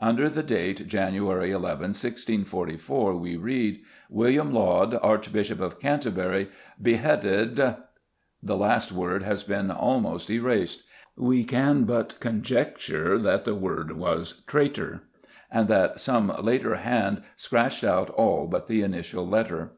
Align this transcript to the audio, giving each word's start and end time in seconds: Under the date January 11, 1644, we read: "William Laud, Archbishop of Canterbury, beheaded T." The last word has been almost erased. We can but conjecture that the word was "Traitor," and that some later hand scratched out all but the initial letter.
Under 0.00 0.28
the 0.28 0.42
date 0.42 0.88
January 0.88 1.52
11, 1.52 1.90
1644, 1.94 3.14
we 3.16 3.36
read: 3.36 3.82
"William 4.10 4.52
Laud, 4.52 4.98
Archbishop 5.00 5.60
of 5.60 5.78
Canterbury, 5.78 6.48
beheaded 6.82 7.54
T." 7.54 7.62
The 8.42 8.56
last 8.56 8.90
word 8.90 9.22
has 9.22 9.44
been 9.44 9.70
almost 9.70 10.28
erased. 10.28 10.82
We 11.14 11.44
can 11.44 11.84
but 11.84 12.18
conjecture 12.18 13.16
that 13.16 13.44
the 13.44 13.54
word 13.54 13.92
was 13.92 14.40
"Traitor," 14.48 15.02
and 15.52 15.68
that 15.68 16.00
some 16.00 16.32
later 16.42 16.74
hand 16.78 17.22
scratched 17.36 17.84
out 17.84 18.10
all 18.10 18.48
but 18.48 18.66
the 18.66 18.82
initial 18.82 19.24
letter. 19.24 19.70